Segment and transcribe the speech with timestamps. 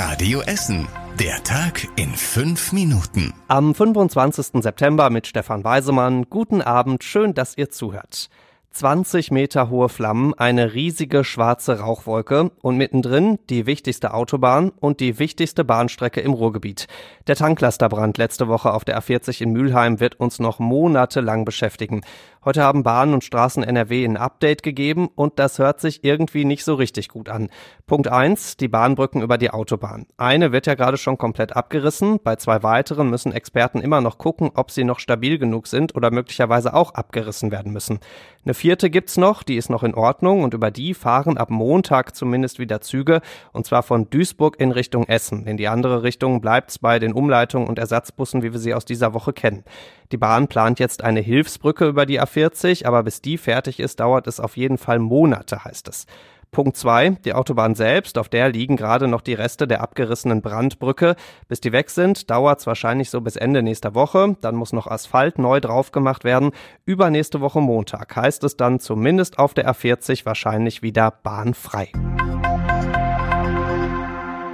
[0.00, 0.86] Radio Essen.
[1.18, 3.34] Der Tag in fünf Minuten.
[3.48, 4.62] Am 25.
[4.62, 6.30] September mit Stefan Weisemann.
[6.30, 8.30] Guten Abend, schön, dass ihr zuhört.
[8.70, 15.18] 20 Meter hohe Flammen, eine riesige schwarze Rauchwolke und mittendrin die wichtigste Autobahn und die
[15.18, 16.86] wichtigste Bahnstrecke im Ruhrgebiet.
[17.26, 22.02] Der Tanklasterbrand letzte Woche auf der A40 in Mülheim wird uns noch monatelang beschäftigen.
[22.44, 26.64] Heute haben Bahnen und Straßen NRW ein Update gegeben und das hört sich irgendwie nicht
[26.64, 27.50] so richtig gut an.
[27.86, 30.06] Punkt eins: die Bahnbrücken über die Autobahn.
[30.16, 32.20] Eine wird ja gerade schon komplett abgerissen.
[32.22, 36.10] Bei zwei weiteren müssen Experten immer noch gucken, ob sie noch stabil genug sind oder
[36.10, 37.98] möglicherweise auch abgerissen werden müssen.
[38.44, 42.14] Eine vierte gibt's noch, die ist noch in Ordnung und über die fahren ab Montag
[42.14, 43.22] zumindest wieder Züge
[43.52, 45.46] und zwar von Duisburg in Richtung Essen.
[45.46, 49.14] In die andere Richtung bleibt's bei den Umleitungen und Ersatzbussen, wie wir sie aus dieser
[49.14, 49.64] Woche kennen.
[50.12, 54.26] Die Bahn plant jetzt eine Hilfsbrücke über die A40, aber bis die fertig ist, dauert
[54.26, 56.06] es auf jeden Fall Monate, heißt es.
[56.50, 61.16] Punkt zwei: Die Autobahn selbst, auf der liegen gerade noch die Reste der abgerissenen Brandbrücke.
[61.48, 64.36] Bis die weg sind, dauert es wahrscheinlich so bis Ende nächster Woche.
[64.40, 66.50] Dann muss noch Asphalt neu drauf gemacht werden.
[66.84, 71.92] Übernächste Woche Montag heißt es dann zumindest auf der A40 wahrscheinlich wieder bahnfrei.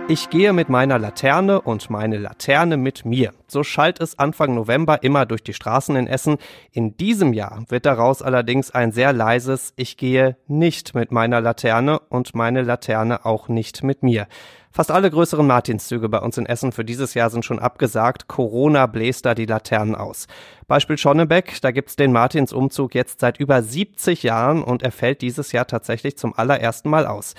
[0.07, 3.33] Ich gehe mit meiner Laterne und meine Laterne mit mir.
[3.47, 6.37] So schallt es Anfang November immer durch die Straßen in Essen.
[6.73, 12.01] In diesem Jahr wird daraus allerdings ein sehr leises Ich gehe nicht mit meiner Laterne
[12.01, 14.27] und meine Laterne auch nicht mit mir.
[14.71, 18.29] Fast alle größeren Martinszüge bei uns in Essen für dieses Jahr sind schon abgesagt.
[18.29, 20.27] Corona bläst da die Laternen aus.
[20.67, 25.53] Beispiel Schonnebeck, da gibt's den Martinsumzug jetzt seit über 70 Jahren und er fällt dieses
[25.53, 27.35] Jahr tatsächlich zum allerersten Mal aus.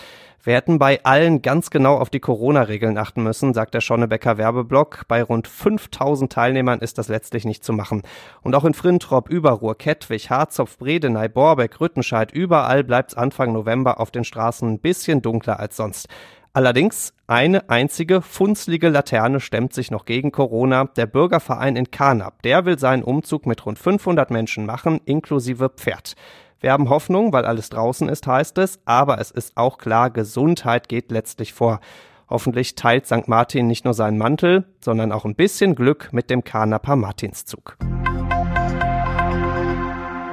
[0.45, 5.05] Wir hätten bei allen ganz genau auf die Corona-Regeln achten müssen, sagt der Schonnebecker Werbeblock.
[5.07, 8.03] Bei rund 5000 Teilnehmern ist das letztlich nicht zu machen.
[8.43, 14.11] Und auch in Frintrop, Überruhr, Kettwig, Harzopf, Bredeney, Borbeck, Rüttenscheid, überall bleibt's Anfang November auf
[14.11, 16.09] den Straßen ein bisschen dunkler als sonst.
[16.53, 20.85] Allerdings eine einzige funzlige Laterne stemmt sich noch gegen Corona.
[20.95, 26.13] Der Bürgerverein in Karnap, der will seinen Umzug mit rund 500 Menschen machen, inklusive Pferd.
[26.59, 30.87] Wir haben Hoffnung, weil alles draußen ist, heißt es, aber es ist auch klar, Gesundheit
[30.89, 31.79] geht letztlich vor.
[32.29, 33.27] Hoffentlich teilt St.
[33.27, 37.77] Martin nicht nur seinen Mantel, sondern auch ein bisschen Glück mit dem Karnaper Martinszug.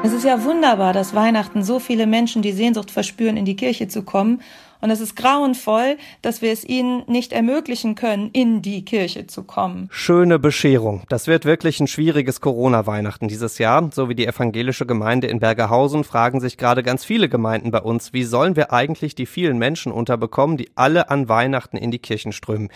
[0.04, 3.86] Es ist ja wunderbar, dass Weihnachten so viele Menschen die Sehnsucht verspüren, in die Kirche
[3.86, 4.42] zu kommen.
[4.80, 9.44] Und es ist grauenvoll, dass wir es ihnen nicht ermöglichen können, in die Kirche zu
[9.44, 9.88] kommen.
[9.92, 11.04] Schöne Bescherung.
[11.08, 13.90] Das wird wirklich ein schwieriges Corona-Weihnachten dieses Jahr.
[13.92, 18.12] So wie die evangelische Gemeinde in Bergerhausen fragen sich gerade ganz viele Gemeinden bei uns,
[18.12, 22.32] wie sollen wir eigentlich die vielen Menschen unterbekommen, die alle an Weihnachten in die Kirchen
[22.32, 22.70] strömen.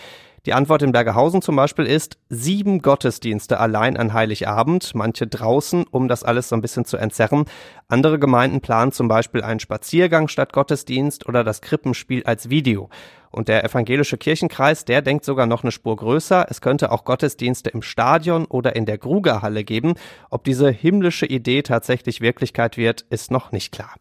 [0.46, 6.06] Die Antwort in Bergerhausen zum Beispiel ist sieben Gottesdienste allein an Heiligabend, manche draußen, um
[6.06, 7.46] das alles so ein bisschen zu entzerren.
[7.88, 12.90] Andere Gemeinden planen zum Beispiel einen Spaziergang statt Gottesdienst oder das Krippenspiel als Video.
[13.32, 16.46] Und der evangelische Kirchenkreis, der denkt sogar noch eine Spur größer.
[16.48, 19.94] Es könnte auch Gottesdienste im Stadion oder in der Grugerhalle geben.
[20.30, 23.96] Ob diese himmlische Idee tatsächlich Wirklichkeit wird, ist noch nicht klar.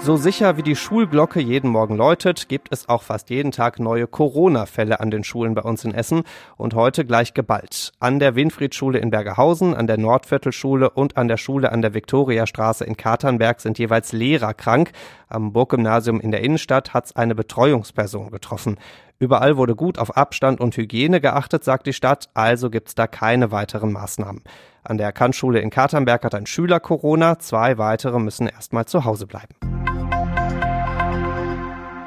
[0.00, 4.06] So sicher wie die Schulglocke jeden Morgen läutet, gibt es auch fast jeden Tag neue
[4.06, 6.22] Corona-Fälle an den Schulen bei uns in Essen
[6.56, 7.92] und heute gleich geballt.
[7.98, 12.84] An der Winfriedschule in Bergerhausen, an der Nordviertelschule und an der Schule an der Viktoriastraße
[12.84, 14.92] in Katernberg sind jeweils Lehrer krank.
[15.28, 18.78] Am Burggymnasium in der Innenstadt hat es eine Betreuungsperson getroffen.
[19.18, 23.50] Überall wurde gut auf Abstand und Hygiene geachtet, sagt die Stadt, also gibt's da keine
[23.50, 24.42] weiteren Maßnahmen.
[24.84, 29.26] An der Kantschule in Katernberg hat ein Schüler Corona, zwei weitere müssen erstmal zu Hause
[29.26, 29.54] bleiben.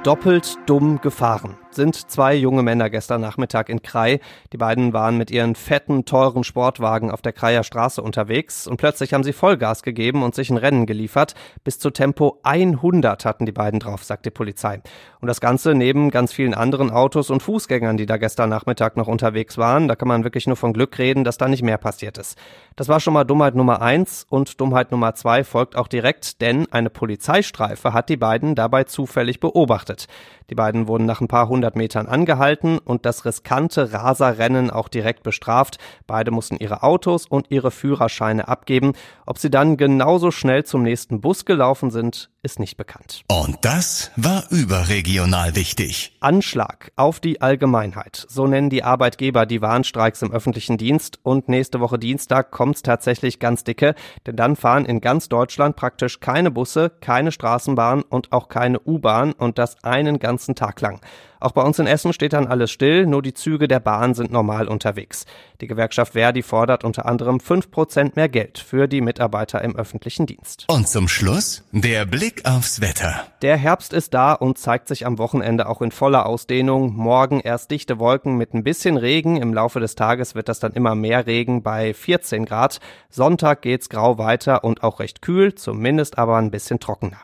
[0.03, 4.19] Doppelt dumm gefahren sind zwei junge Männer gestern Nachmittag in Krai.
[4.53, 9.13] Die beiden waren mit ihren fetten, teuren Sportwagen auf der Kreier Straße unterwegs und plötzlich
[9.13, 11.35] haben sie Vollgas gegeben und sich ein Rennen geliefert.
[11.63, 14.81] Bis zu Tempo 100 hatten die beiden drauf, sagt die Polizei.
[15.19, 19.07] Und das Ganze neben ganz vielen anderen Autos und Fußgängern, die da gestern Nachmittag noch
[19.07, 19.87] unterwegs waren.
[19.87, 22.37] Da kann man wirklich nur von Glück reden, dass da nicht mehr passiert ist.
[22.75, 26.65] Das war schon mal Dummheit Nummer eins und Dummheit Nummer zwei folgt auch direkt, denn
[26.71, 30.07] eine Polizeistreife hat die beiden dabei zufällig beobachtet.
[30.49, 35.23] Die beiden wurden nach ein paar hundert Metern angehalten und das riskante Raserrennen auch direkt
[35.23, 35.77] bestraft.
[36.07, 38.93] Beide mussten ihre Autos und ihre Führerscheine abgeben.
[39.25, 43.23] Ob sie dann genauso schnell zum nächsten Bus gelaufen sind, ist nicht bekannt.
[43.27, 46.17] Und das war überregional wichtig.
[46.19, 48.25] Anschlag auf die Allgemeinheit.
[48.29, 51.19] So nennen die Arbeitgeber die Warnstreiks im öffentlichen Dienst.
[51.23, 53.95] Und nächste Woche Dienstag kommt's tatsächlich ganz dicke,
[54.25, 59.33] denn dann fahren in ganz Deutschland praktisch keine Busse, keine Straßenbahn und auch keine U-Bahn
[59.33, 60.99] und das einen ganzen Tag lang.
[61.41, 64.31] Auch bei uns in Essen steht dann alles still, nur die Züge der Bahn sind
[64.31, 65.25] normal unterwegs.
[65.59, 70.65] Die Gewerkschaft Verdi fordert unter anderem 5% mehr Geld für die Mitarbeiter im öffentlichen Dienst.
[70.67, 73.25] Und zum Schluss der Blick Blick aufs Wetter.
[73.41, 76.93] Der Herbst ist da und zeigt sich am Wochenende auch in voller Ausdehnung.
[76.93, 79.35] Morgen erst dichte Wolken mit ein bisschen Regen.
[79.37, 82.79] Im Laufe des Tages wird das dann immer mehr Regen bei 14 Grad.
[83.09, 87.17] Sonntag geht's grau weiter und auch recht kühl, zumindest aber ein bisschen trockener.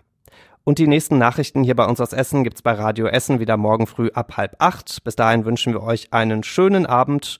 [0.65, 3.87] Und die nächsten Nachrichten hier bei uns aus Essen gibt's bei Radio Essen wieder morgen
[3.87, 5.03] früh ab halb acht.
[5.05, 7.39] Bis dahin wünschen wir euch einen schönen Abend